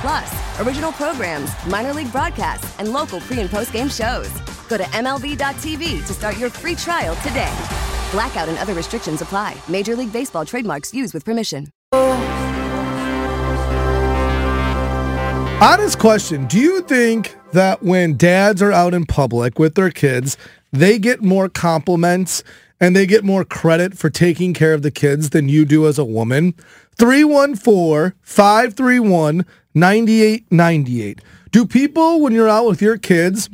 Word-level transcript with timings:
Plus, 0.00 0.60
original 0.60 0.92
programs, 0.92 1.50
minor 1.66 1.92
league 1.92 2.12
broadcasts, 2.12 2.78
and 2.78 2.92
local 2.92 3.20
pre 3.20 3.40
and 3.40 3.50
post 3.50 3.72
game 3.72 3.88
shows. 3.88 4.30
Go 4.68 4.76
to 4.76 4.84
MLB.tv 4.84 6.06
to 6.06 6.14
start 6.14 6.38
your 6.38 6.50
free 6.50 6.74
trial 6.74 7.16
today. 7.16 7.52
Blackout 8.12 8.48
and 8.48 8.58
other 8.58 8.74
restrictions 8.74 9.22
apply. 9.22 9.56
Major 9.68 9.96
League 9.96 10.12
Baseball 10.12 10.44
trademarks 10.44 10.94
used 10.94 11.14
with 11.14 11.24
permission. 11.24 11.68
Honest 15.60 15.98
question 15.98 16.46
Do 16.46 16.58
you 16.58 16.82
think 16.82 17.34
that 17.52 17.82
when 17.82 18.16
dads 18.16 18.62
are 18.62 18.70
out 18.70 18.94
in 18.94 19.06
public 19.06 19.58
with 19.58 19.74
their 19.74 19.90
kids, 19.90 20.36
they 20.72 20.98
get 20.98 21.22
more 21.22 21.48
compliments 21.48 22.44
and 22.80 22.94
they 22.94 23.06
get 23.06 23.24
more 23.24 23.44
credit 23.44 23.98
for 23.98 24.08
taking 24.08 24.54
care 24.54 24.72
of 24.72 24.82
the 24.82 24.92
kids 24.92 25.30
than 25.30 25.48
you 25.48 25.64
do 25.64 25.88
as 25.88 25.98
a 25.98 26.04
woman? 26.04 26.54
314 26.98 28.18
531 28.22 29.46
9898. 29.74 31.20
Do 31.50 31.66
people, 31.66 32.20
when 32.20 32.32
you're 32.32 32.48
out 32.48 32.66
with 32.66 32.82
your 32.82 32.98
kids, 32.98 33.48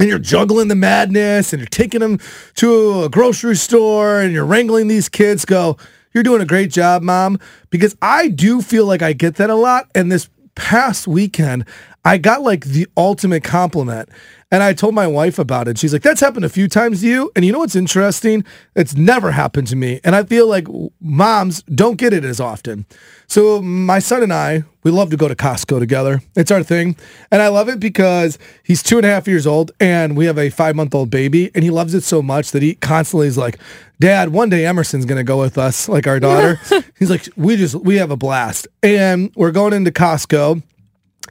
and 0.00 0.08
you're 0.08 0.18
juggling 0.18 0.68
the 0.68 0.76
madness 0.76 1.52
and 1.52 1.60
you're 1.60 1.66
taking 1.66 2.00
them 2.00 2.18
to 2.54 3.02
a 3.02 3.08
grocery 3.08 3.56
store 3.56 4.20
and 4.20 4.32
you're 4.32 4.44
wrangling 4.44 4.86
these 4.86 5.08
kids 5.08 5.44
go, 5.44 5.76
you're 6.12 6.22
doing 6.22 6.40
a 6.40 6.46
great 6.46 6.70
job, 6.70 7.02
mom. 7.02 7.38
Because 7.70 7.96
I 8.00 8.28
do 8.28 8.62
feel 8.62 8.86
like 8.86 9.02
I 9.02 9.12
get 9.12 9.36
that 9.36 9.50
a 9.50 9.54
lot. 9.54 9.90
And 9.94 10.10
this 10.10 10.28
past 10.54 11.08
weekend, 11.08 11.64
I 12.08 12.16
got 12.16 12.40
like 12.40 12.64
the 12.64 12.86
ultimate 12.96 13.44
compliment. 13.44 14.08
And 14.50 14.62
I 14.62 14.72
told 14.72 14.94
my 14.94 15.06
wife 15.06 15.38
about 15.38 15.68
it. 15.68 15.76
She's 15.76 15.92
like, 15.92 16.00
that's 16.00 16.22
happened 16.22 16.46
a 16.46 16.48
few 16.48 16.66
times 16.68 17.02
to 17.02 17.06
you. 17.06 17.30
And 17.36 17.44
you 17.44 17.52
know 17.52 17.58
what's 17.58 17.76
interesting? 17.76 18.46
It's 18.74 18.96
never 18.96 19.32
happened 19.32 19.66
to 19.66 19.76
me. 19.76 20.00
And 20.02 20.16
I 20.16 20.24
feel 20.24 20.48
like 20.48 20.66
moms 21.02 21.62
don't 21.64 21.98
get 21.98 22.14
it 22.14 22.24
as 22.24 22.40
often. 22.40 22.86
So 23.26 23.60
my 23.60 23.98
son 23.98 24.22
and 24.22 24.32
I, 24.32 24.64
we 24.84 24.90
love 24.90 25.10
to 25.10 25.18
go 25.18 25.28
to 25.28 25.34
Costco 25.34 25.80
together. 25.80 26.22
It's 26.34 26.50
our 26.50 26.62
thing. 26.62 26.96
And 27.30 27.42
I 27.42 27.48
love 27.48 27.68
it 27.68 27.78
because 27.78 28.38
he's 28.62 28.82
two 28.82 28.96
and 28.96 29.04
a 29.04 29.10
half 29.10 29.28
years 29.28 29.46
old 29.46 29.72
and 29.78 30.16
we 30.16 30.24
have 30.24 30.38
a 30.38 30.48
five 30.48 30.74
month 30.74 30.94
old 30.94 31.10
baby. 31.10 31.50
And 31.54 31.62
he 31.62 31.68
loves 31.68 31.92
it 31.92 32.04
so 32.04 32.22
much 32.22 32.52
that 32.52 32.62
he 32.62 32.74
constantly 32.76 33.26
is 33.26 33.36
like, 33.36 33.58
Dad, 34.00 34.30
one 34.30 34.48
day 34.48 34.64
Emerson's 34.64 35.04
going 35.04 35.18
to 35.18 35.24
go 35.24 35.38
with 35.38 35.58
us, 35.58 35.90
like 35.90 36.06
our 36.06 36.20
daughter. 36.20 36.58
he's 36.98 37.10
like, 37.10 37.28
we 37.36 37.58
just, 37.58 37.74
we 37.74 37.96
have 37.96 38.10
a 38.10 38.16
blast. 38.16 38.66
And 38.82 39.30
we're 39.36 39.50
going 39.50 39.74
into 39.74 39.90
Costco 39.90 40.62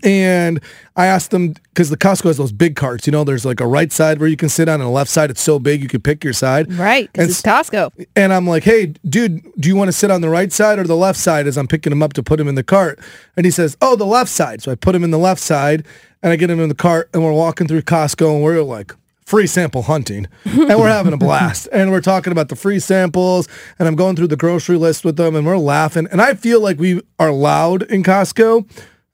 and 0.03 0.62
I 0.96 1.08
asked 1.08 1.31
them 1.31 1.53
because 1.69 1.90
the 1.90 1.97
Costco 1.97 2.25
has 2.25 2.38
those 2.38 2.52
big 2.52 2.75
carts. 2.75 3.08
You 3.08 3.12
know, 3.12 3.24
there's 3.24 3.46
like 3.46 3.59
a 3.59 3.68
right 3.68 3.91
side 3.91 4.19
where 4.19 4.30
you 4.30 4.38
can 4.38 4.50
sit 4.50 4.69
on, 4.69 4.81
and 4.81 4.88
a 4.88 4.91
left 4.91 5.09
side 5.09 5.30
it's 5.30 5.41
so 5.41 5.59
big 5.59 5.81
you 5.81 5.88
can 5.88 6.02
pick 6.02 6.24
your 6.24 6.34
side. 6.34 6.72
Right, 6.74 7.12
because 7.12 7.30
it's 7.30 7.41
Costco. 7.41 8.06
And 8.16 8.34
I'm 8.34 8.47
like, 8.47 8.63
hey, 8.63 8.94
dude, 9.07 9.41
do 9.59 9.69
you 9.69 9.75
want 9.75 9.90
to 9.90 9.94
sit 9.94 10.12
on 10.12 10.22
the 10.22 10.30
right 10.30 10.52
side 10.52 10.80
or 10.80 10.84
the 10.84 10.96
left 10.96 11.19
side? 11.19 11.47
As 11.47 11.57
I'm 11.57 11.68
picking 11.68 11.91
him 11.91 12.03
up 12.03 12.13
to 12.13 12.24
put 12.24 12.40
him 12.40 12.47
in 12.47 12.56
the 12.56 12.63
cart, 12.63 13.00
and 13.36 13.46
he 13.46 13.52
says, 13.52 13.78
oh, 13.81 13.96
the 13.96 14.06
left 14.06 14.30
side. 14.30 14.62
So 14.62 14.72
I 14.72 14.75
put 14.75 14.96
him 14.96 15.03
in 15.03 15.12
the 15.12 15.19
left 15.19 15.41
side, 15.41 15.86
and 16.24 16.31
I 16.31 16.36
get 16.36 16.50
him 16.50 16.59
in 16.59 16.69
the 16.69 16.75
cart, 16.75 17.09
and 17.13 17.24
we're 17.24 17.34
walking 17.34 17.68
through 17.68 17.84
Costco, 17.84 18.36
and 18.36 18.44
we're 18.44 18.62
like, 18.63 18.94
free 19.28 19.46
sample 19.46 19.81
hunting 19.81 20.25
and 20.46 20.80
we're 20.80 20.88
having 20.88 21.12
a 21.12 21.18
blast 21.18 21.68
and 21.74 21.91
we're 21.91 22.00
talking 22.00 22.31
about 22.31 22.47
the 22.47 22.56
free 22.56 22.80
samples 22.80 23.50
and 23.78 23.86
I'm 23.86 23.97
going 23.97 24.16
through 24.16 24.28
the 24.28 24.38
grocery 24.38 24.78
list 24.78 25.03
with 25.03 25.18
them 25.18 25.36
and 25.36 25.46
we're 25.46 25.57
laughing 25.57 26.07
and 26.09 26.22
I 26.22 26.34
feel 26.34 26.62
like 26.62 26.80
we 26.80 27.02
are 27.19 27.34
loud 27.34 27.84
in 27.84 28.03
Costco 28.03 28.66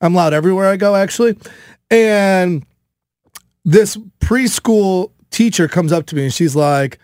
I'm 0.03 0.13
loud 0.13 0.33
everywhere 0.33 0.69
I 0.69 0.75
go, 0.75 0.95
actually. 0.95 1.37
And 1.89 2.65
this 3.63 3.97
preschool 4.19 5.11
teacher 5.31 5.67
comes 5.67 5.91
up 5.91 6.05
to 6.07 6.15
me 6.15 6.25
and 6.25 6.33
she's 6.33 6.55
like, 6.55 6.99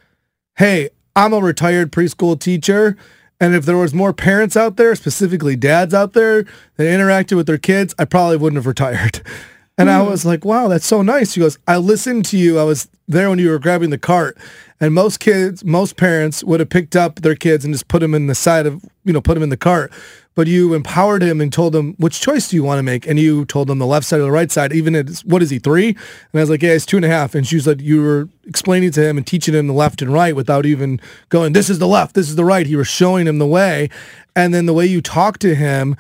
Hey, 0.58 0.90
I'm 1.16 1.34
a 1.34 1.40
retired 1.40 1.92
preschool 1.92 2.40
teacher. 2.40 2.98
And 3.40 3.56
if 3.56 3.66
there 3.66 3.78
was 3.78 3.94
more 3.94 4.12
parents 4.12 4.58
out 4.58 4.76
there, 4.76 4.94
specifically 4.96 5.56
dads 5.56 5.94
out 5.94 6.12
there 6.12 6.44
that 6.76 6.84
interacted 6.84 7.38
with 7.38 7.48
their 7.48 7.58
kids, 7.58 7.96
I 7.98 8.04
probably 8.04 8.36
wouldn't 8.36 8.58
have 8.58 8.68
retired. 8.68 9.22
And 9.78 9.88
mm. 9.88 9.94
I 9.94 10.04
hmm. 10.04 10.10
was 10.10 10.26
like, 10.26 10.44
wow, 10.44 10.68
that's 10.68 10.86
so 10.86 11.02
nice. 11.02 11.32
She 11.32 11.40
goes, 11.40 11.58
I 11.66 11.78
listened 11.78 12.26
to 12.26 12.38
you. 12.38 12.60
I 12.60 12.64
was 12.64 12.90
there 13.08 13.30
when 13.30 13.40
you 13.40 13.50
were 13.50 13.60
grabbing 13.60 13.92
the 13.92 13.98
cart. 13.98 14.38
And 14.82 14.94
most 14.94 15.22
kids, 15.22 15.64
most 15.64 15.96
parents 15.96 16.44
would 16.44 16.60
have 16.60 16.68
picked 16.68 16.98
up 16.98 17.22
their 17.22 17.34
kids 17.34 17.64
and 17.64 17.74
just 17.74 17.88
put 17.88 18.00
them 18.00 18.14
in 18.14 18.28
the 18.28 18.36
side 18.36 18.66
of, 18.66 18.84
you 19.06 19.14
know, 19.14 19.22
put 19.22 19.36
them 19.36 19.44
in 19.44 19.48
the 19.48 19.56
cart 19.56 19.94
but 20.36 20.48
you 20.48 20.74
empowered 20.74 21.22
him 21.22 21.42
and 21.42 21.52
told 21.52 21.76
him 21.76 21.96
which 21.98 22.22
choice 22.22 22.50
do 22.50 22.56
you 22.56 22.64
want 22.64 22.80
to 22.80 22.84
make, 22.84 23.08
and 23.08 23.20
you 23.20 23.46
told 23.46 23.70
him 23.70 23.80
the 23.80 23.86
left 23.86 24.06
side 24.06 24.20
or 24.20 24.24
the 24.24 24.32
right 24.32 24.52
side. 24.52 24.72
Even 24.74 24.96
at 24.96 25.10
what 25.20 25.42
is 25.42 25.50
he 25.50 25.60
three? 25.60 25.90
And 25.90 25.98
I 26.34 26.40
was 26.40 26.50
like, 26.50 26.62
yeah, 26.62 26.74
he's 26.74 26.86
two 26.86 26.98
and 26.98 27.06
a 27.06 27.10
half. 27.10 27.36
And 27.36 27.46
she 27.46 27.56
was 27.56 27.68
like, 27.68 27.82
you 27.82 28.02
were 28.02 28.30
explaining 28.48 28.92
to 28.92 29.04
him 29.06 29.18
and 29.18 29.28
teaching 29.28 29.54
him 29.54 29.68
the 29.68 29.74
left 29.74 30.02
and 30.02 30.14
right 30.14 30.36
without 30.36 30.66
even 30.66 31.02
going, 31.30 31.54
this 31.54 31.70
is 31.70 31.80
the 31.80 31.88
left, 31.88 32.16
this 32.16 32.30
is 32.30 32.36
the 32.36 32.46
right. 32.46 32.66
He 32.66 32.76
was 32.76 32.88
showing 32.88 33.28
him 33.28 33.38
the 33.38 33.48
way, 33.48 33.90
and 34.36 34.54
then 34.54 34.66
the 34.66 34.74
way 34.74 34.86
you 34.86 35.02
talked 35.02 35.42
to 35.42 35.56
him 35.56 35.98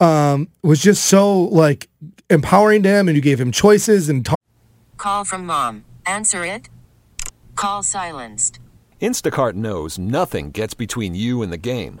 um, 0.00 0.48
was 0.62 0.80
just 0.80 1.04
so 1.06 1.42
like 1.44 1.88
empowering 2.30 2.82
to 2.82 2.88
him, 2.88 3.08
and 3.08 3.16
you 3.16 3.22
gave 3.22 3.40
him 3.40 3.52
choices 3.52 4.08
and. 4.08 4.24
talk. 4.24 4.38
Call 4.96 5.24
from 5.24 5.46
mom. 5.46 5.84
Answer 6.04 6.44
it. 6.44 6.68
Call 7.54 7.82
silenced. 7.82 8.58
Instacart 9.00 9.54
knows 9.54 9.98
nothing 9.98 10.50
gets 10.50 10.74
between 10.74 11.14
you 11.14 11.42
and 11.42 11.52
the 11.52 11.56
game. 11.56 12.00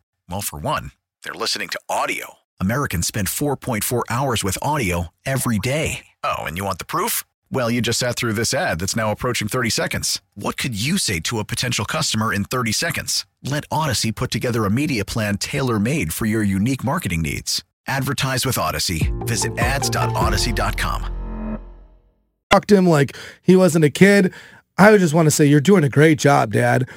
Well, 0.31 0.39
for 0.39 0.59
one, 0.59 0.91
they're 1.23 1.33
listening 1.33 1.67
to 1.69 1.79
audio. 1.89 2.35
Americans 2.59 3.05
spend 3.05 3.27
4.4 3.27 4.03
hours 4.09 4.43
with 4.43 4.57
audio 4.61 5.07
every 5.25 5.59
day. 5.59 6.05
Oh, 6.23 6.43
and 6.43 6.57
you 6.57 6.63
want 6.63 6.79
the 6.79 6.85
proof? 6.85 7.23
Well, 7.51 7.69
you 7.69 7.81
just 7.81 7.99
sat 7.99 8.15
through 8.15 8.33
this 8.33 8.53
ad 8.53 8.79
that's 8.79 8.95
now 8.95 9.11
approaching 9.11 9.49
30 9.49 9.69
seconds. 9.69 10.21
What 10.35 10.55
could 10.55 10.73
you 10.73 10.97
say 10.97 11.19
to 11.21 11.39
a 11.39 11.43
potential 11.43 11.85
customer 11.85 12.33
in 12.33 12.45
30 12.45 12.71
seconds? 12.71 13.25
Let 13.43 13.67
Audacy 13.69 14.15
put 14.15 14.31
together 14.31 14.63
a 14.63 14.69
media 14.69 15.03
plan 15.03 15.37
tailor 15.37 15.79
made 15.79 16.13
for 16.13 16.25
your 16.25 16.43
unique 16.43 16.83
marketing 16.83 17.21
needs. 17.21 17.63
Advertise 17.87 18.45
with 18.45 18.55
Audacy. 18.55 19.11
Visit 19.27 19.57
ads.audacy.com. 19.57 21.59
Talked 22.49 22.69
to 22.69 22.77
him 22.77 22.87
like 22.87 23.17
he 23.41 23.57
wasn't 23.57 23.83
a 23.83 23.89
kid. 23.89 24.33
I 24.77 24.91
would 24.91 25.01
just 25.01 25.13
want 25.13 25.25
to 25.25 25.31
say, 25.31 25.45
You're 25.45 25.59
doing 25.59 25.83
a 25.83 25.89
great 25.89 26.19
job, 26.19 26.53
Dad. 26.53 26.87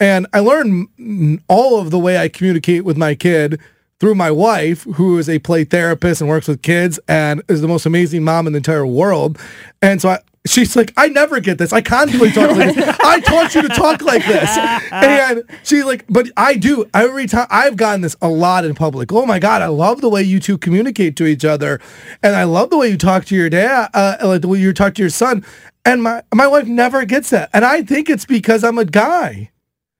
And 0.00 0.26
I 0.32 0.40
learned 0.40 1.42
all 1.48 1.80
of 1.80 1.90
the 1.90 1.98
way 1.98 2.18
I 2.18 2.28
communicate 2.28 2.84
with 2.84 2.96
my 2.96 3.14
kid 3.14 3.60
through 4.00 4.14
my 4.14 4.30
wife, 4.30 4.84
who 4.94 5.18
is 5.18 5.28
a 5.28 5.40
play 5.40 5.64
therapist 5.64 6.20
and 6.20 6.30
works 6.30 6.46
with 6.46 6.62
kids 6.62 7.00
and 7.08 7.42
is 7.48 7.60
the 7.60 7.68
most 7.68 7.84
amazing 7.84 8.22
mom 8.22 8.46
in 8.46 8.52
the 8.52 8.58
entire 8.58 8.86
world. 8.86 9.38
And 9.82 10.00
so 10.00 10.10
I, 10.10 10.18
she's 10.46 10.76
like, 10.76 10.92
I 10.96 11.08
never 11.08 11.40
get 11.40 11.58
this. 11.58 11.72
I 11.72 11.80
constantly 11.80 12.30
talk 12.30 12.56
like 12.56 12.76
this. 12.76 12.96
I 13.02 13.18
taught 13.20 13.56
you 13.56 13.62
to 13.62 13.68
talk 13.68 14.02
like 14.02 14.24
this. 14.24 14.56
And 14.90 15.42
she's 15.64 15.84
like, 15.84 16.04
but 16.08 16.30
I 16.36 16.54
do. 16.54 16.88
Every 16.94 17.26
time 17.26 17.46
I've 17.50 17.76
gotten 17.76 18.00
this 18.00 18.16
a 18.22 18.28
lot 18.28 18.64
in 18.64 18.74
public. 18.74 19.12
Oh 19.12 19.26
my 19.26 19.38
God, 19.38 19.62
I 19.62 19.66
love 19.66 20.00
the 20.00 20.08
way 20.08 20.22
you 20.22 20.40
two 20.40 20.58
communicate 20.58 21.16
to 21.16 21.26
each 21.26 21.44
other. 21.44 21.80
And 22.22 22.36
I 22.36 22.44
love 22.44 22.70
the 22.70 22.78
way 22.78 22.88
you 22.88 22.96
talk 22.96 23.24
to 23.26 23.36
your 23.36 23.50
dad, 23.50 23.90
uh, 23.94 24.16
like 24.22 24.42
the 24.42 24.48
way 24.48 24.60
you 24.60 24.72
talk 24.72 24.94
to 24.94 25.02
your 25.02 25.10
son. 25.10 25.44
And 25.84 26.02
my 26.02 26.22
my 26.34 26.46
wife 26.46 26.66
never 26.66 27.04
gets 27.04 27.30
that, 27.30 27.48
and 27.54 27.64
I 27.64 27.82
think 27.82 28.10
it's 28.10 28.26
because 28.26 28.62
I'm 28.62 28.78
a 28.78 28.84
guy. 28.84 29.50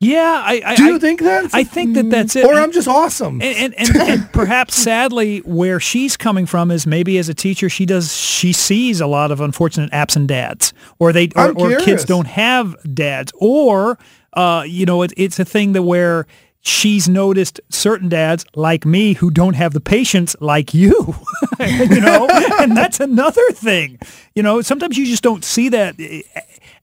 Yeah, 0.00 0.42
I, 0.44 0.62
I 0.64 0.76
Do 0.76 0.84
you 0.84 0.96
I, 0.96 0.98
think 1.00 1.20
that? 1.22 1.50
I 1.52 1.64
think 1.64 1.94
that 1.94 2.08
that's 2.08 2.36
it. 2.36 2.44
or 2.44 2.54
I'm 2.54 2.70
just 2.70 2.86
awesome. 2.86 3.42
and, 3.42 3.74
and, 3.74 3.74
and, 3.76 3.96
and 3.96 4.32
perhaps 4.32 4.76
sadly 4.76 5.38
where 5.40 5.80
she's 5.80 6.16
coming 6.16 6.46
from 6.46 6.70
is 6.70 6.86
maybe 6.86 7.18
as 7.18 7.28
a 7.28 7.34
teacher 7.34 7.68
she 7.68 7.84
does 7.84 8.14
she 8.14 8.52
sees 8.52 9.00
a 9.00 9.08
lot 9.08 9.32
of 9.32 9.40
unfortunate 9.40 9.92
absent 9.92 10.28
dads 10.28 10.72
or 11.00 11.12
they 11.12 11.30
or, 11.34 11.50
or 11.58 11.76
kids 11.78 12.04
don't 12.04 12.28
have 12.28 12.76
dads 12.94 13.32
or 13.40 13.98
uh, 14.34 14.62
you 14.64 14.86
know 14.86 15.02
it, 15.02 15.12
it's 15.16 15.40
a 15.40 15.44
thing 15.44 15.72
that 15.72 15.82
where 15.82 16.28
she's 16.60 17.08
noticed 17.08 17.60
certain 17.70 18.08
dads 18.08 18.44
like 18.54 18.86
me 18.86 19.14
who 19.14 19.30
don't 19.32 19.54
have 19.54 19.72
the 19.72 19.80
patience 19.80 20.36
like 20.40 20.72
you 20.74 21.14
you 21.60 22.00
know 22.00 22.28
and 22.60 22.76
that's 22.76 23.00
another 23.00 23.50
thing 23.52 23.98
you 24.36 24.44
know 24.44 24.60
sometimes 24.60 24.96
you 24.96 25.06
just 25.06 25.24
don't 25.24 25.44
see 25.44 25.68
that 25.68 25.96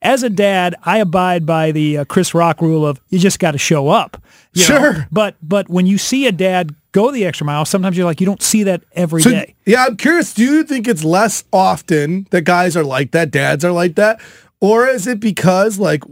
as 0.06 0.24
a 0.24 0.30
dad 0.30 0.76
i 0.84 1.00
abide 1.00 1.46
by 1.46 1.72
the 1.72 1.98
uh, 1.98 2.06
chris 2.06 2.34
rock 2.34 2.62
rule 2.62 2.86
of 2.86 3.02
you 3.10 3.20
just 3.20 3.40
got 3.40 3.52
to 3.52 3.58
show 3.58 3.90
up 3.90 4.22
you 4.54 4.68
know? 4.70 4.80
Sure. 4.80 5.08
but 5.12 5.36
but 5.42 5.70
when 5.70 5.86
you 5.86 5.98
see 5.98 6.28
a 6.28 6.32
dad 6.32 6.74
go 6.92 7.12
the 7.12 7.26
extra 7.26 7.46
mile 7.46 7.66
sometimes 7.66 7.98
you're 7.98 8.06
like 8.06 8.22
you 8.22 8.26
don't 8.26 8.42
see 8.42 8.64
that 8.64 8.84
every 8.94 9.22
day. 9.22 9.56
So, 9.66 9.72
yeah, 9.72 9.86
I'm 9.86 9.98
curious. 9.98 10.34
Do 10.34 10.44
you 10.44 10.64
think 10.64 10.88
it's 10.88 11.04
less 11.04 11.44
often 11.52 12.28
that 12.32 12.42
guys 12.42 12.78
are 12.78 12.84
like 12.84 13.12
that, 13.12 13.32
dads 13.32 13.66
are 13.66 13.72
like 13.72 13.96
that, 13.96 14.22
or 14.62 14.88
is 14.88 15.08
it 15.08 15.20
because 15.20 15.78
like 15.78 16.04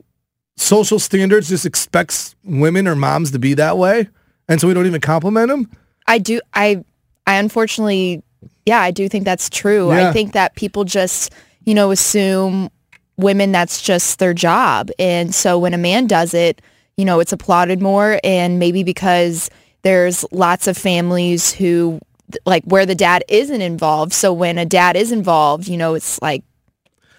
social 0.57 0.99
standards 0.99 1.49
just 1.49 1.65
expects 1.65 2.35
women 2.43 2.87
or 2.87 2.95
moms 2.95 3.31
to 3.31 3.39
be 3.39 3.53
that 3.53 3.77
way, 3.77 4.09
and 4.47 4.59
so 4.59 4.67
we 4.67 4.73
don't 4.73 4.85
even 4.85 5.01
compliment 5.01 5.47
them? 5.49 5.71
I 6.07 6.17
do. 6.17 6.41
I. 6.53 6.83
I 7.25 7.35
unfortunately, 7.35 8.21
yeah, 8.65 8.81
I 8.81 8.91
do 8.91 9.07
think 9.07 9.23
that's 9.23 9.49
true. 9.49 9.93
Yeah. 9.93 10.09
I 10.09 10.11
think 10.11 10.33
that 10.33 10.55
people 10.55 10.83
just, 10.83 11.31
you 11.63 11.73
know, 11.73 11.91
assume 11.91 12.69
women 13.17 13.51
that's 13.51 13.81
just 13.81 14.19
their 14.19 14.33
job, 14.33 14.89
and 14.99 15.33
so 15.33 15.57
when 15.59 15.73
a 15.73 15.77
man 15.77 16.07
does 16.07 16.33
it, 16.33 16.61
you 16.97 17.05
know, 17.05 17.19
it's 17.19 17.33
applauded 17.33 17.81
more, 17.81 18.19
and 18.23 18.59
maybe 18.59 18.83
because 18.83 19.49
there's 19.83 20.25
lots 20.31 20.67
of 20.67 20.77
families 20.77 21.53
who 21.53 21.99
like 22.45 22.63
where 22.63 22.85
the 22.85 22.95
dad 22.95 23.23
isn't 23.27 23.61
involved. 23.61 24.13
So 24.13 24.33
when 24.33 24.57
a 24.57 24.65
dad 24.65 24.95
is 24.95 25.11
involved, 25.11 25.67
you 25.67 25.77
know, 25.77 25.93
it's 25.93 26.21
like 26.21 26.43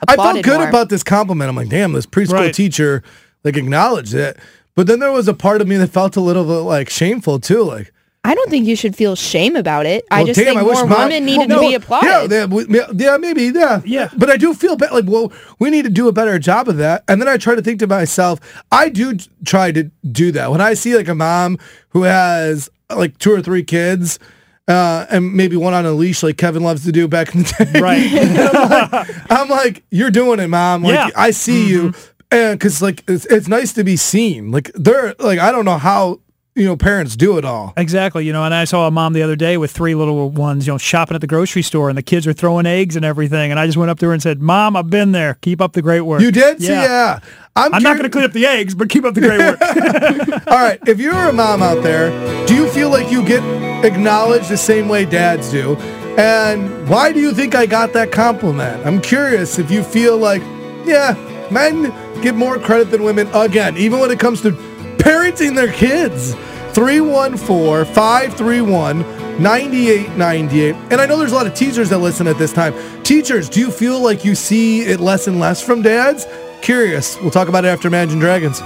I 0.08 0.17
felt 0.17 0.43
good 0.43 0.58
more. 0.58 0.69
about 0.69 0.88
this 0.88 1.02
compliment. 1.02 1.49
I'm 1.49 1.56
like, 1.56 1.69
damn, 1.69 1.93
this 1.93 2.06
preschool 2.06 2.32
Right. 2.32 2.55
teacher 2.55 3.02
like 3.44 3.56
acknowledged 3.56 4.14
it. 4.14 4.38
But 4.75 4.87
then 4.87 4.99
there 4.99 5.12
was 5.12 5.29
a 5.29 5.35
part 5.35 5.61
of 5.61 5.69
me 5.69 5.76
that 5.76 5.88
felt 5.90 6.17
a 6.17 6.20
little 6.20 6.44
bit 6.44 6.62
like 6.67 6.90
shameful 6.90 7.38
too. 7.38 7.62
Like, 7.62 7.93
I 8.26 8.35
don't 8.35 8.49
think 8.49 8.67
you 8.67 8.75
should 8.75 8.97
feel 8.97 9.15
shame 9.17 9.55
about 9.55 9.85
it. 9.85 10.05
I 10.11 10.25
just 10.25 10.38
damn, 10.38 10.47
think 10.47 10.59
I 10.61 10.62
wish 10.62 10.79
more 10.79 10.87
mom- 10.87 11.09
women 11.09 11.26
needed 11.26 11.50
well, 11.50 11.61
to 11.62 11.69
be 11.69 11.75
applauded. 11.75 12.31
Yeah, 12.32 12.47
yeah, 12.47 12.67
yeah, 12.69 12.87
yeah, 12.94 13.17
maybe, 13.19 13.43
yeah, 13.55 13.82
Yeah. 13.85 14.09
But 14.17 14.31
I 14.31 14.38
do 14.38 14.55
feel 14.55 14.76
bad. 14.76 14.93
Like, 14.93 15.05
well, 15.06 15.31
we 15.59 15.69
need 15.69 15.85
to 15.85 15.91
do 15.91 16.09
a 16.09 16.12
better 16.12 16.38
job 16.38 16.69
of 16.69 16.79
that. 16.79 17.05
And 17.06 17.21
then 17.21 17.29
I 17.29 17.37
try 17.37 17.55
to 17.55 17.61
think 17.61 17.81
to 17.81 17.87
myself, 17.87 18.41
I 18.73 18.88
do 18.88 19.19
try 19.44 19.73
to 19.73 19.91
do 20.11 20.32
that 20.32 20.50
when 20.50 20.62
I 20.62 20.73
see 20.73 20.97
like 20.97 21.09
a 21.09 21.15
mom 21.15 21.59
who 21.91 22.03
has 22.05 22.71
like 22.88 23.19
two 23.19 23.31
or 23.32 23.43
three 23.43 23.62
kids. 23.62 24.19
Uh, 24.67 25.05
and 25.11 25.35
maybe 25.35 25.56
one 25.56 25.75
on 25.75 25.85
a 25.85 25.93
leash 25.93 26.23
like 26.23 26.38
Kevin 26.38 26.62
loves 26.62 26.85
to 26.85 26.93
do 26.93 27.06
back 27.06 27.35
in 27.35 27.43
the 27.43 27.69
day. 27.75 27.81
Right. 27.81 28.11
I'm, 28.50 28.71
like, 28.71 29.31
I'm 29.31 29.49
like, 29.50 29.82
you're 29.91 30.11
doing 30.11 30.41
it, 30.41 30.49
mom. 30.49 30.82
Like, 30.82 30.94
Yeah. 30.94 31.11
I 31.15 31.31
see 31.32 31.69
you. 31.69 31.93
And 32.31 32.59
cause 32.59 32.81
like, 32.81 33.05
it's, 33.06 33.26
it's 33.26 33.49
nice 33.49 33.75
to 33.75 33.85
be 33.85 33.97
seen. 33.97 34.50
Like 34.50 34.71
they're 34.75 35.15
like, 35.19 35.38
I 35.38 35.53
don't 35.53 35.67
know 35.67 35.76
how, 35.76 36.21
you 36.56 36.65
know, 36.65 36.77
parents 36.77 37.17
do 37.17 37.37
it 37.37 37.45
all. 37.45 37.73
Exactly, 37.77 38.25
you 38.25 38.33
know, 38.33 38.45
and 38.45 38.55
I 38.55 38.65
saw 38.65 38.87
a 38.87 38.91
mom 38.91 39.12
the 39.12 39.23
other 39.23 39.35
day 39.35 39.56
with 39.56 39.73
three 39.73 39.95
little 39.95 40.31
ones, 40.31 40.67
you 40.67 40.73
know, 40.73 40.79
shopping 40.79 41.17
at 41.17 41.21
the 41.21 41.27
grocery 41.27 41.62
store, 41.62 41.89
and 41.89 41.99
the 41.99 42.03
kids 42.03 42.27
are 42.27 42.33
throwing 42.33 42.65
eggs 42.65 42.95
and 42.95 43.05
everything, 43.05 43.51
and 43.51 43.59
I 43.59 43.67
just 43.67 43.77
went 43.77 43.91
up 43.91 43.99
to 44.01 44.06
her 44.06 44.12
and 44.12 44.23
said, 44.23 44.41
"Mom, 44.41 44.77
I've 44.77 44.91
been 44.91 45.12
there. 45.12 45.35
Keep 45.41 45.61
up 45.61 45.73
the 45.73 45.83
great 45.83 46.03
work." 46.03 46.21
You 46.21 46.31
did? 46.31 46.61
See, 46.61 46.69
yeah. 46.69 47.19
I'm, 47.56 47.73
I'm 47.73 47.83
not 47.83 47.93
going 47.93 48.05
to 48.05 48.11
clean 48.11 48.25
up 48.25 48.33
the 48.33 48.47
eggs, 48.47 48.75
but 48.75 48.89
keep 48.89 49.05
up 49.05 49.15
the 49.15 49.21
great 49.21 49.39
work. 49.39 49.61
All 50.49 50.59
right. 50.59 50.81
If 50.89 50.99
you're 50.99 51.15
a 51.15 51.33
mom 51.33 51.62
out 51.62 51.85
there, 51.85 52.11
do 52.47 52.55
you 52.55 52.69
feel 52.71 52.91
like 52.91 53.12
you 53.12 53.25
get 53.25 53.45
acknowledged 53.85 54.49
the 54.49 54.57
same 54.57 54.89
way 54.89 55.05
dads 55.05 55.53
do? 55.53 55.77
And 56.19 56.89
why 56.89 57.12
do 57.12 57.21
you 57.21 57.33
think 57.33 57.55
I 57.55 57.67
got 57.67 57.93
that 57.93 58.11
compliment? 58.11 58.85
I'm 58.85 59.00
curious 59.00 59.61
if 59.61 59.71
you 59.71 59.85
feel 59.85 60.19
like, 60.19 60.43
yeah, 60.85 61.15
men 61.53 61.95
get 62.23 62.35
more 62.35 62.59
credit 62.59 62.91
than 62.91 63.05
women 63.05 63.29
again, 63.35 63.77
even 63.77 64.00
when 64.00 64.11
it 64.11 64.19
comes 64.19 64.41
to 64.43 64.74
parenting 64.99 65.55
their 65.55 65.73
kids. 65.73 66.35
314 66.75 67.94
531 67.94 69.00
9898. 69.43 70.75
And 70.91 71.00
I 71.00 71.06
know 71.06 71.19
there's 71.19 71.32
a 71.32 71.35
lot 71.35 71.46
of 71.46 71.55
teachers 71.55 71.88
that 71.91 71.99
listen 71.99 72.26
at 72.26 72.37
this 72.37 72.52
time. 72.52 72.75
Teachers, 73.02 73.49
do 73.49 73.61
you 73.61 73.70
feel 73.70 74.00
like 74.00 74.25
you 74.25 74.35
see 74.35 74.81
it 74.81 75.00
less 75.00 75.26
and 75.26 75.38
less 75.38 75.62
from 75.62 75.82
dads? 75.82 76.26
Curious. 76.62 77.20
We'll 77.20 77.31
talk 77.31 77.49
about 77.49 77.64
it 77.64 77.69
after 77.69 77.88
Imagine 77.88 78.19
Dragons. 78.19 78.61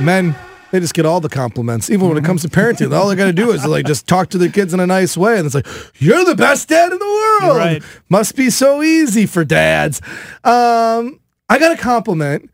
Men, 0.00 0.36
they 0.70 0.80
just 0.80 0.94
get 0.94 1.06
all 1.06 1.20
the 1.20 1.28
compliments, 1.28 1.90
even 1.90 2.08
when 2.08 2.16
it 2.16 2.24
comes 2.24 2.42
to 2.42 2.48
parenting. 2.48 2.96
All 2.96 3.08
they 3.08 3.16
got 3.16 3.26
to 3.26 3.32
do 3.32 3.50
is 3.50 3.66
like 3.66 3.86
just 3.86 4.06
talk 4.06 4.30
to 4.30 4.38
their 4.38 4.48
kids 4.48 4.72
in 4.72 4.80
a 4.80 4.86
nice 4.86 5.16
way, 5.16 5.36
and 5.36 5.46
it's 5.46 5.54
like 5.54 5.66
you're 5.96 6.24
the 6.24 6.36
best 6.36 6.68
dad 6.68 6.92
in 6.92 6.98
the 6.98 7.04
world. 7.04 7.56
Right. 7.56 7.82
Must 8.08 8.36
be 8.36 8.50
so 8.50 8.82
easy 8.82 9.26
for 9.26 9.44
dads. 9.44 10.00
Um, 10.44 11.20
I 11.48 11.58
got 11.58 11.72
a 11.72 11.76
compliment 11.76 12.50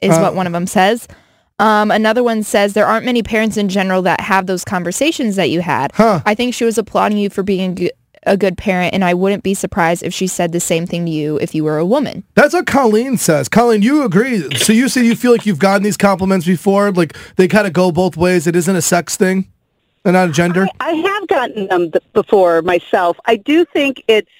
is 0.00 0.16
Uh, 0.16 0.20
what 0.20 0.34
one 0.34 0.46
of 0.46 0.52
them 0.52 0.66
says. 0.66 1.06
Um, 1.58 1.90
another 1.90 2.22
one 2.22 2.42
says 2.42 2.72
there 2.72 2.86
aren't 2.86 3.04
many 3.04 3.22
parents 3.22 3.56
in 3.56 3.68
general 3.68 4.02
that 4.02 4.20
have 4.20 4.46
those 4.46 4.64
conversations 4.64 5.36
that 5.36 5.50
you 5.50 5.60
had. 5.60 5.92
Huh. 5.94 6.20
I 6.24 6.34
think 6.34 6.54
she 6.54 6.64
was 6.64 6.78
applauding 6.78 7.18
you 7.18 7.30
for 7.30 7.42
being 7.42 7.70
a 7.70 7.74
good, 7.74 7.92
a 8.24 8.36
good 8.36 8.56
parent, 8.56 8.94
and 8.94 9.04
I 9.04 9.14
wouldn't 9.14 9.42
be 9.42 9.52
surprised 9.54 10.02
if 10.02 10.14
she 10.14 10.26
said 10.26 10.52
the 10.52 10.60
same 10.60 10.86
thing 10.86 11.04
to 11.06 11.10
you 11.12 11.38
if 11.38 11.54
you 11.54 11.64
were 11.64 11.78
a 11.78 11.84
woman. 11.84 12.24
That's 12.34 12.54
what 12.54 12.66
Colleen 12.66 13.16
says. 13.18 13.48
Colleen, 13.48 13.82
you 13.82 14.02
agree. 14.04 14.56
So 14.56 14.72
you 14.72 14.88
say 14.88 15.04
you 15.04 15.14
feel 15.14 15.32
like 15.32 15.44
you've 15.44 15.58
gotten 15.58 15.82
these 15.82 15.96
compliments 15.96 16.46
before? 16.46 16.90
Like 16.90 17.16
they 17.36 17.46
kind 17.46 17.66
of 17.66 17.72
go 17.72 17.92
both 17.92 18.16
ways. 18.16 18.46
It 18.46 18.56
isn't 18.56 18.74
a 18.74 18.82
sex 18.82 19.16
thing 19.16 19.48
and 20.04 20.14
not 20.14 20.28
a 20.28 20.32
gender? 20.32 20.66
I 20.80 20.90
have 20.90 21.28
gotten 21.28 21.68
them 21.68 21.92
before 22.12 22.62
myself. 22.62 23.18
I 23.26 23.36
do 23.36 23.64
think 23.64 24.02
it's 24.08 24.30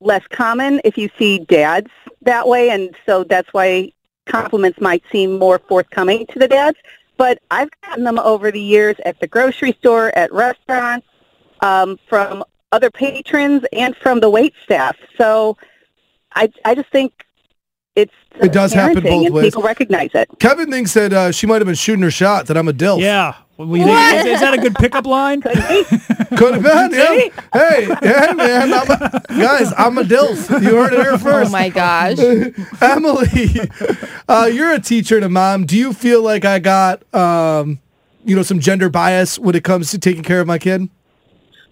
less 0.00 0.26
common 0.28 0.80
if 0.84 0.96
you 0.96 1.10
see 1.18 1.38
dads 1.40 1.90
that 2.22 2.48
way, 2.48 2.70
and 2.70 2.94
so 3.06 3.24
that's 3.24 3.52
why 3.52 3.92
compliments 4.26 4.80
might 4.80 5.02
seem 5.10 5.38
more 5.38 5.58
forthcoming 5.58 6.26
to 6.28 6.38
the 6.38 6.48
dads. 6.48 6.78
But 7.16 7.40
I've 7.50 7.70
gotten 7.82 8.04
them 8.04 8.18
over 8.18 8.50
the 8.50 8.60
years 8.60 8.96
at 9.04 9.20
the 9.20 9.26
grocery 9.26 9.72
store, 9.72 10.16
at 10.16 10.32
restaurants, 10.32 11.06
um, 11.60 11.98
from 12.08 12.44
other 12.72 12.90
patrons, 12.90 13.64
and 13.72 13.94
from 13.96 14.20
the 14.20 14.30
wait 14.30 14.54
staff. 14.62 14.96
So 15.18 15.58
I, 16.34 16.50
I 16.64 16.74
just 16.74 16.88
think 16.90 17.12
it's 17.96 18.14
It 18.40 18.52
does 18.52 18.72
happen 18.72 19.02
both 19.02 19.26
and 19.26 19.34
ways. 19.34 19.46
People 19.46 19.62
recognize 19.62 20.10
it. 20.14 20.30
Kevin 20.38 20.70
thinks 20.70 20.94
that 20.94 21.12
uh, 21.12 21.32
she 21.32 21.46
might 21.46 21.56
have 21.60 21.66
been 21.66 21.74
shooting 21.74 22.02
her 22.02 22.10
shot, 22.10 22.46
that 22.46 22.56
I'm 22.56 22.68
a 22.68 22.72
DILF. 22.72 23.00
yeah. 23.00 23.34
We 23.66 23.82
think- 23.84 24.26
is, 24.26 24.26
is 24.26 24.40
that 24.40 24.54
a 24.54 24.58
good 24.58 24.74
pickup 24.74 25.06
line? 25.06 25.42
Could 25.42 26.54
have 26.54 26.62
been, 26.62 26.92
yeah. 26.92 27.28
Hey, 27.52 27.84
hey, 27.84 28.32
man, 28.34 28.72
I'm 28.72 28.90
a, 28.90 29.22
guys, 29.28 29.72
I'm 29.76 29.98
a 29.98 30.02
dilf. 30.02 30.62
You 30.62 30.76
heard 30.76 30.92
it 30.94 31.00
here 31.00 31.18
first. 31.18 31.48
Oh 31.48 31.52
my 31.52 31.68
gosh. 31.68 32.18
Emily, 32.80 33.70
uh, 34.28 34.48
you're 34.52 34.72
a 34.72 34.80
teacher 34.80 35.16
and 35.16 35.24
a 35.24 35.28
mom. 35.28 35.66
Do 35.66 35.76
you 35.76 35.92
feel 35.92 36.22
like 36.22 36.44
I 36.44 36.58
got, 36.58 37.02
um, 37.14 37.80
you 38.24 38.34
know, 38.34 38.42
some 38.42 38.60
gender 38.60 38.88
bias 38.88 39.38
when 39.38 39.54
it 39.54 39.64
comes 39.64 39.90
to 39.90 39.98
taking 39.98 40.22
care 40.22 40.40
of 40.40 40.46
my 40.46 40.58
kid? 40.58 40.88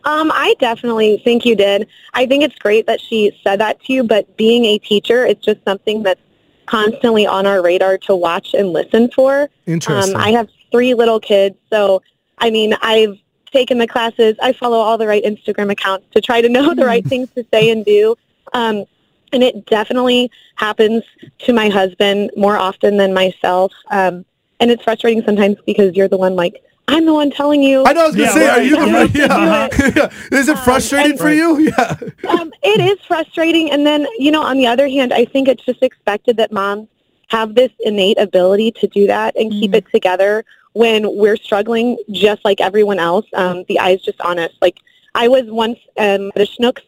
Um, 0.04 0.30
I 0.32 0.54
definitely 0.58 1.20
think 1.24 1.44
you 1.44 1.54
did. 1.56 1.86
I 2.14 2.26
think 2.26 2.42
it's 2.42 2.56
great 2.56 2.86
that 2.86 3.00
she 3.00 3.38
said 3.42 3.60
that 3.60 3.82
to 3.84 3.92
you, 3.92 4.04
but 4.04 4.36
being 4.36 4.64
a 4.64 4.78
teacher, 4.78 5.24
it's 5.26 5.44
just 5.44 5.62
something 5.64 6.02
that's 6.02 6.20
constantly 6.66 7.26
on 7.26 7.46
our 7.46 7.62
radar 7.62 7.96
to 7.98 8.14
watch 8.14 8.54
and 8.54 8.72
listen 8.72 9.10
for. 9.10 9.48
Interesting. 9.66 10.14
Um, 10.14 10.20
I 10.20 10.30
have 10.30 10.48
three 10.70 10.94
little 10.94 11.20
kids, 11.20 11.56
so 11.70 12.02
I 12.38 12.50
mean, 12.50 12.74
I've 12.82 13.18
taken 13.52 13.78
the 13.78 13.86
classes. 13.86 14.36
I 14.42 14.52
follow 14.52 14.78
all 14.78 14.98
the 14.98 15.06
right 15.06 15.24
Instagram 15.24 15.70
accounts 15.70 16.06
to 16.14 16.20
try 16.20 16.40
to 16.40 16.48
know 16.56 16.74
the 16.74 16.84
right 16.84 17.04
things 17.04 17.30
to 17.34 17.44
say 17.52 17.70
and 17.70 17.84
do. 17.84 18.14
Um, 18.52 18.84
and 19.32 19.42
it 19.42 19.66
definitely 19.66 20.30
happens 20.54 21.02
to 21.40 21.52
my 21.52 21.68
husband 21.68 22.30
more 22.36 22.56
often 22.56 22.96
than 22.96 23.12
myself. 23.12 23.72
Um, 23.90 24.24
and 24.60 24.70
it's 24.70 24.82
frustrating 24.82 25.22
sometimes 25.24 25.56
because 25.66 25.94
you're 25.96 26.08
the 26.08 26.16
one 26.16 26.34
like, 26.34 26.62
I'm 26.88 27.04
the 27.04 27.12
one 27.12 27.30
telling 27.30 27.62
you. 27.62 27.84
I 27.86 27.92
know. 27.92 28.04
I 28.04 28.06
was 28.06 28.16
gonna 28.16 28.28
Yeah, 28.28 28.34
say, 28.34 28.48
are 28.48 28.56
right. 28.56 28.66
you 28.66 28.76
the 29.12 29.18
Yeah. 29.18 29.68
yeah. 29.78 29.92
yeah. 30.32 30.38
Is 30.38 30.48
it 30.48 30.58
frustrating 30.60 31.12
and- 31.12 31.20
for 31.20 31.30
you? 31.30 31.58
Yeah. 31.58 31.96
um, 32.30 32.50
it 32.62 32.80
is 32.80 33.04
frustrating. 33.06 33.70
And 33.70 33.86
then, 33.86 34.06
you 34.18 34.30
know, 34.30 34.42
on 34.42 34.56
the 34.56 34.66
other 34.66 34.88
hand, 34.88 35.12
I 35.12 35.26
think 35.26 35.48
it's 35.48 35.64
just 35.64 35.82
expected 35.82 36.38
that 36.38 36.50
moms 36.52 36.88
have 37.28 37.54
this 37.54 37.70
innate 37.80 38.18
ability 38.18 38.72
to 38.72 38.86
do 38.86 39.06
that 39.06 39.36
and 39.36 39.50
keep 39.52 39.74
it 39.74 39.84
together 39.92 40.46
when 40.72 41.16
we're 41.16 41.36
struggling 41.36 41.96
just 42.10 42.44
like 42.44 42.60
everyone 42.60 42.98
else. 42.98 43.26
Um, 43.34 43.64
the 43.68 43.78
eye's 43.78 44.02
just 44.02 44.20
on 44.20 44.38
us. 44.38 44.52
Like 44.60 44.78
I 45.14 45.28
was 45.28 45.44
once 45.46 45.78
um, 45.96 46.30
at 46.34 46.42
a 46.42 46.46
Schnucks 46.46 46.82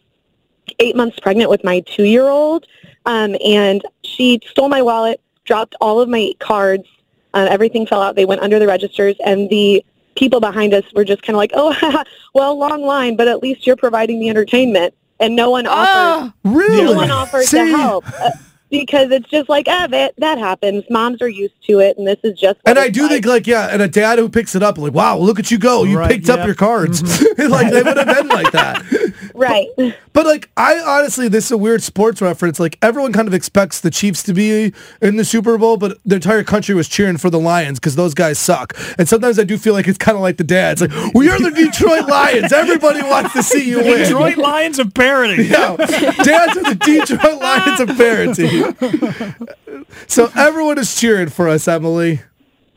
eight 0.79 0.95
months 0.97 1.19
pregnant 1.21 1.51
with 1.51 1.65
my 1.65 1.81
two-year-old, 1.81 2.67
um, 3.07 3.37
and 3.45 3.83
she 4.05 4.41
stole 4.49 4.69
my 4.69 4.83
wallet, 4.83 5.21
dropped 5.45 5.75
all 5.81 6.01
of 6.01 6.09
my 6.09 6.33
cards, 6.39 6.87
uh, 7.35 7.49
everything 7.51 7.87
fell 7.87 8.03
out. 8.03 8.17
They 8.17 8.25
went 8.25 8.41
under 8.41 8.59
the 8.59 8.67
registers, 8.67 9.17
and 9.25 9.49
the 9.51 9.85
people 10.17 10.41
behind 10.41 10.75
us 10.75 10.85
were 10.95 11.05
just 11.05 11.23
kind 11.23 11.35
of 11.35 11.39
like, 11.39 11.53
"Oh, 11.55 12.03
well, 12.35 12.59
long 12.59 12.83
line, 12.83 13.17
but 13.17 13.29
at 13.29 13.43
least 13.43 13.67
you're 13.67 13.77
providing 13.77 14.21
the 14.21 14.29
entertainment." 14.29 14.95
And 15.19 15.37
no 15.37 15.51
one 15.51 15.67
offered. 15.67 16.33
Oh, 16.45 16.51
Really? 16.51 16.85
No 16.85 16.93
one 16.95 17.11
offered 17.11 17.45
See? 17.45 17.59
to 17.59 17.67
help. 17.77 18.07
Uh, 18.07 18.31
because 18.71 19.11
it's 19.11 19.29
just 19.29 19.49
like, 19.49 19.67
ah, 19.69 19.87
that, 19.91 20.15
that 20.19 20.39
happens. 20.39 20.85
Moms 20.89 21.21
are 21.21 21.29
used 21.29 21.55
to 21.67 21.81
it, 21.81 21.99
and 21.99 22.07
this 22.07 22.19
is 22.23 22.39
just. 22.39 22.59
And 22.65 22.79
I 22.79 22.89
do 22.89 23.03
like. 23.03 23.11
think, 23.11 23.27
like, 23.27 23.47
yeah, 23.47 23.69
and 23.71 23.83
a 23.83 23.89
dad 23.89 24.19
who 24.19 24.29
picks 24.29 24.55
it 24.55 24.62
up, 24.62 24.79
like, 24.79 24.93
wow, 24.93 25.17
look 25.19 25.39
at 25.39 25.50
you 25.50 25.59
go. 25.59 25.85
You 25.85 25.99
Right, 25.99 26.11
picked 26.11 26.27
yeah. 26.29 26.35
Mm-hmm. 26.35 26.41
up 26.43 26.47
your 26.47 26.55
cards. 26.55 27.03
like, 27.39 27.71
they 27.73 27.83
would 27.83 27.97
have 27.97 28.07
been 28.17 28.29
like 28.29 28.53
that. 28.53 29.31
right. 29.35 29.67
But, 30.12 30.27
like, 30.27 30.50
I 30.57 30.79
honestly, 30.79 31.29
this 31.29 31.47
is 31.47 31.50
a 31.53 31.59
weird 31.59 31.83
sports 31.83 32.21
reference. 32.23 32.59
Like, 32.61 32.79
everyone 32.83 33.12
kind 33.12 33.29
of 33.29 33.35
expects 33.35 33.81
the 33.81 33.91
Chiefs 33.91 34.23
to 34.25 34.33
be 34.35 34.73
in 35.03 35.17
the 35.17 35.25
Super 35.25 35.59
Bowl, 35.59 35.77
but 35.77 35.99
the 36.05 36.17
entire 36.17 36.45
country 36.45 36.75
was 36.75 36.89
cheering 36.89 37.17
for 37.17 37.31
the 37.31 37.39
Lions 37.41 37.79
because 37.79 37.97
those 37.97 38.15
guys 38.15 38.39
suck. 38.39 38.75
And 38.99 39.09
sometimes 39.09 39.39
I 39.39 39.45
do 39.45 39.59
feel 39.59 39.73
like 39.75 39.89
it's 39.89 39.99
kind 39.99 40.17
of 40.17 40.23
like 40.23 40.37
the 40.37 40.45
dads. 40.45 40.81
Like, 40.81 40.93
we 41.15 41.29
are 41.29 41.39
the 41.39 41.50
Detroit 41.50 42.07
Lions. 42.09 42.53
Everybody 42.53 43.03
wants 43.03 43.33
to 43.35 43.43
see 43.43 43.69
you 43.69 43.79
win. 43.79 43.99
Detroit 43.99 44.37
Lions 44.37 44.79
of 44.79 44.93
parody. 44.95 45.45
Yeah, 45.45 45.77
dads 45.77 46.57
are 46.57 46.75
the 46.75 46.79
Detroit 46.81 47.41
Lions 47.41 47.81
of 47.81 47.89
parenting. 47.91 48.60
So 50.07 50.31
everyone 50.37 50.79
is 50.79 50.99
cheering 50.99 51.29
for 51.29 51.49
us, 51.49 51.67
Emily. 51.69 52.21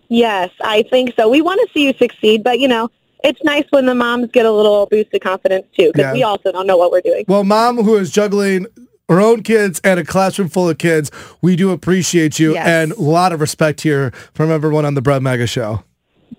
Yes, 0.09 0.49
I 0.63 0.83
think 0.83 1.13
so. 1.15 1.29
We 1.29 1.41
want 1.41 1.59
to 1.61 1.73
see 1.73 1.85
you 1.87 1.93
succeed, 1.93 2.43
but 2.43 2.59
you 2.59 2.67
know, 2.67 2.89
it's 3.23 3.41
nice 3.43 3.65
when 3.71 3.85
the 3.85 3.95
moms 3.95 4.29
get 4.31 4.45
a 4.45 4.51
little 4.51 4.85
boost 4.87 5.13
of 5.13 5.21
confidence 5.21 5.65
too, 5.77 5.87
because 5.93 5.99
Yeah. 6.09 6.13
we 6.13 6.23
also 6.23 6.51
don't 6.51 6.67
know 6.67 6.77
what 6.77 6.91
we're 6.91 7.01
doing. 7.01 7.25
Well, 7.27 7.43
mom 7.43 7.77
who 7.77 7.95
is 7.95 8.11
juggling 8.11 8.67
her 9.09 9.19
own 9.19 9.43
kids 9.43 9.79
and 9.83 9.99
a 9.99 10.03
classroom 10.03 10.49
full 10.49 10.69
of 10.69 10.77
kids, 10.77 11.11
we 11.41 11.55
do 11.55 11.71
appreciate 11.71 12.39
you 12.39 12.53
Yes. 12.53 12.67
and 12.67 12.91
a 12.93 13.01
lot 13.01 13.31
of 13.31 13.41
respect 13.41 13.81
here 13.81 14.11
from 14.33 14.51
everyone 14.51 14.85
on 14.85 14.93
the 14.95 15.01
Brett 15.01 15.21
Mega 15.21 15.47
Show. 15.47 15.83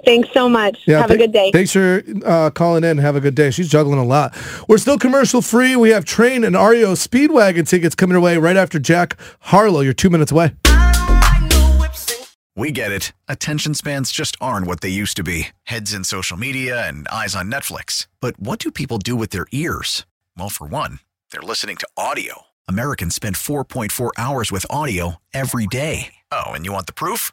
Thanks 0.05 0.29
so 0.33 0.49
much. 0.49 0.85
Have 0.87 1.11
a 1.11 1.17
good 1.17 1.33
day. 1.33 1.51
Thanks 1.53 1.73
for 1.73 2.03
uh, 2.25 2.51
calling 2.51 2.85
in. 2.85 2.99
Have 2.99 3.17
a 3.17 3.21
good 3.21 3.35
day. 3.35 3.51
She's 3.51 3.69
juggling 3.69 3.99
a 3.99 4.05
lot. 4.05 4.37
We're 4.69 4.79
still 4.79 4.99
commercial 4.99 5.43
free. 5.43 5.77
We 5.77 5.91
have 5.91 6.05
Train 6.05 6.45
and 6.45 6.55
REO 6.55 6.95
Speedwagon 6.95 7.69
tickets 7.69 7.95
coming 7.95 8.15
your 8.15 8.21
way 8.21 8.37
right 8.37 8.57
after 8.57 8.79
Jack 8.79 9.19
Harlow. 9.41 9.81
You're 9.81 9.93
two 9.93 10.11
minutes 10.11 10.33
away. 10.33 10.55
We 12.57 12.71
get 12.71 12.93
it. 12.93 13.13
Attention 13.27 13.75
spans 13.75 14.13
just 14.13 14.37
aren't 14.41 14.69
what 14.69 14.81
they 14.81 14.89
used 14.89 15.17
to 15.17 15.25
be 15.25 15.49
heads 15.65 15.93
in 15.93 16.05
social 16.05 16.37
media 16.37 16.87
and 16.87 17.09
eyes 17.09 17.35
on 17.35 17.51
Netflix. 17.51 18.07
But 18.21 18.39
what 18.39 18.61
do 18.61 18.71
people 18.71 18.99
do 18.99 19.17
with 19.17 19.31
their 19.31 19.47
ears? 19.51 20.07
Well, 20.37 20.49
for 20.51 20.67
one, 20.67 21.01
they're 21.33 21.43
listening 21.43 21.77
to 21.79 21.89
audio. 21.97 22.43
Americans 22.69 23.15
spend 23.17 23.35
4.4 23.37 24.11
hours 24.17 24.53
with 24.53 24.67
audio 24.71 25.17
every 25.33 25.67
day. 25.67 26.15
Oh, 26.31 26.53
and 26.53 26.65
you 26.65 26.73
want 26.73 26.87
the 26.87 26.93
proof? 26.93 27.33